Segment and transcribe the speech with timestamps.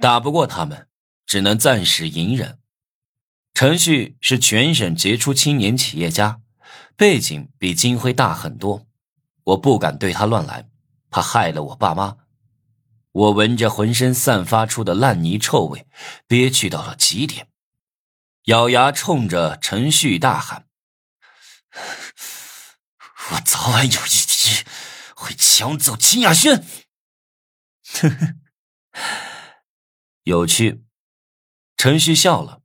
[0.00, 0.88] 打不过他们，
[1.26, 2.58] 只能暂时隐忍。
[3.52, 6.40] 陈旭是全省杰出青年企业家，
[6.96, 8.86] 背景比金辉大很多，
[9.44, 10.70] 我不敢对他乱来，
[11.10, 12.16] 怕害了我爸妈。
[13.12, 15.86] 我闻着浑身散发出的烂泥臭味，
[16.26, 17.48] 憋屈到了极点，
[18.44, 20.66] 咬牙冲着陈旭大喊
[23.32, 24.64] ：“我早晚有一天
[25.14, 26.64] 会抢走秦雅轩！”
[30.24, 30.84] 有趣。
[31.76, 32.62] 陈旭笑了。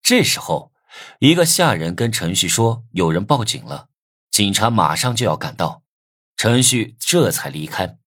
[0.00, 0.72] 这时候，
[1.20, 3.88] 一个下人跟陈旭说：“有人报警了，
[4.30, 5.82] 警察马上就要赶到。”
[6.36, 7.98] 陈旭这才离开。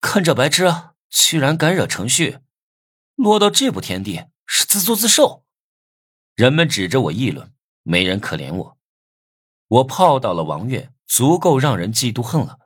[0.00, 0.72] 看这白痴，
[1.08, 2.38] 居然敢惹程旭，
[3.16, 5.44] 落到这步田地是自作自受。
[6.36, 8.78] 人们指着我议论，没人可怜我。
[9.66, 12.58] 我泡到了王月，足够让人嫉妒恨了。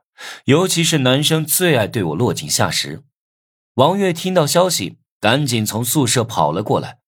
[0.45, 3.03] 尤其是男生最爱对我落井下石。
[3.73, 6.99] 王月听到消息，赶紧从宿舍跑了过来，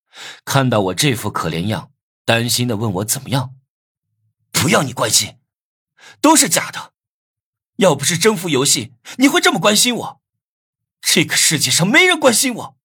[0.44, 1.91] 看到我这副可怜样，
[2.25, 3.53] 担心的问我怎么样。
[4.52, 5.38] 不要你关心，
[6.19, 6.94] 都是假的。
[7.75, 10.22] 要不是征服游戏，你会这么关心我？
[11.00, 12.78] 这个世界上没人关心我。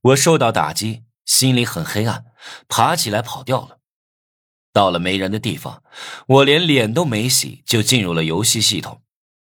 [0.00, 2.24] 我受到打击，心里很黑暗，
[2.66, 3.78] 爬起来跑掉了。
[4.72, 5.84] 到了没人的地方，
[6.26, 9.00] 我连脸都没洗就进入了游戏系统，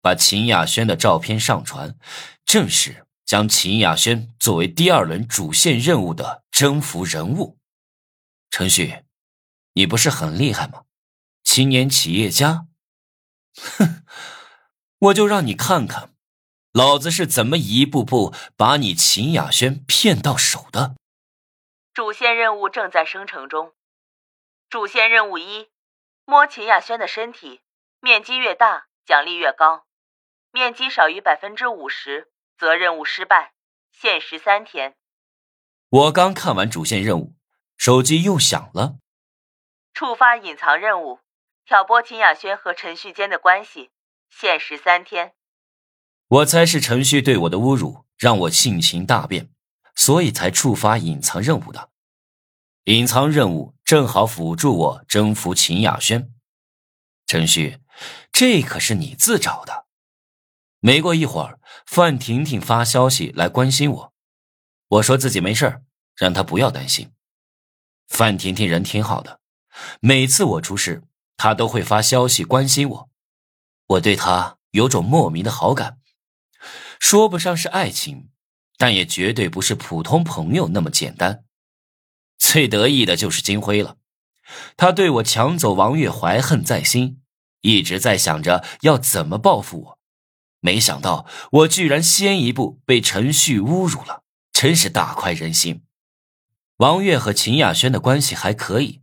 [0.02, 1.96] 把秦雅轩的照片上传，
[2.44, 7.58] 正式将秦雅轩作为第二轮主线任务的征服人物。
[8.48, 9.04] 程旭，
[9.74, 10.84] 你不是很厉害吗？
[11.44, 12.66] 青年企业家，
[13.54, 14.02] 哼。
[15.00, 16.14] 我就让你看看，
[16.72, 20.96] 老子是怎么一步步把你秦雅轩骗到手的。
[21.92, 23.74] 主线任务正在生成中。
[24.70, 25.68] 主线任务一：
[26.24, 27.60] 摸秦雅轩的身体，
[28.00, 29.84] 面积越大，奖励越高；
[30.50, 33.52] 面积少于百分之五十，则任务失败，
[33.92, 34.96] 限时三天。
[35.88, 37.34] 我刚看完主线任务，
[37.76, 38.98] 手机又响了。
[39.94, 41.20] 触发隐藏任务，
[41.64, 43.90] 挑拨秦雅轩和陈旭间的关系。
[44.28, 45.34] 限时三天，
[46.26, 49.50] 我猜是陈旭对我的侮辱让我性情大变，
[49.94, 51.90] 所以才触发隐藏任务的。
[52.84, 56.34] 隐藏任务正好辅助我征服秦雅轩。
[57.26, 57.78] 陈旭，
[58.30, 59.87] 这可是你自找的。
[60.80, 64.12] 没过一会儿，范婷婷发消息来关心我，
[64.88, 65.82] 我说自己没事
[66.14, 67.10] 让她不要担心。
[68.06, 69.40] 范婷婷人挺好的，
[70.00, 71.02] 每次我出事，
[71.36, 73.10] 她都会发消息关心我。
[73.86, 75.98] 我对她有种莫名的好感，
[77.00, 78.30] 说不上是爱情，
[78.76, 81.44] 但也绝对不是普通朋友那么简单。
[82.38, 83.96] 最得意的就是金辉了，
[84.76, 87.20] 他对我抢走王月怀恨在心，
[87.62, 89.97] 一直在想着要怎么报复我。
[90.60, 95.82] 没想到我居然先一步被陈旭侮辱了，真是大快人心。
[96.78, 99.02] 王月和秦雅轩的关系还可以，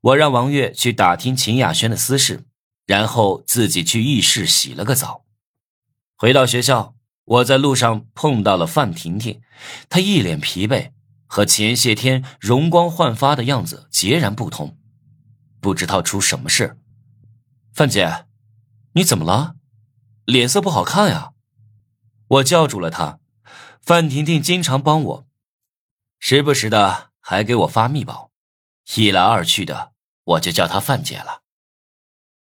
[0.00, 2.46] 我让王月去打听秦雅轩的私事。
[2.86, 5.24] 然后自己去浴室洗了个澡，
[6.18, 6.94] 回到学校，
[7.24, 9.40] 我在路上碰到了范婷婷，
[9.88, 10.90] 她一脸疲惫，
[11.24, 14.76] 和前些天容光焕发的样子截然不同，
[15.62, 16.78] 不知道出什么事。
[17.72, 18.26] 范姐，
[18.92, 19.56] 你怎么了？
[20.24, 21.32] 脸色不好看呀！
[22.26, 23.20] 我叫住了他。
[23.82, 25.26] 范婷婷经常帮我，
[26.18, 28.30] 时不时的还给我发密保，
[28.96, 29.92] 一来二去的，
[30.24, 31.43] 我就叫她范姐了。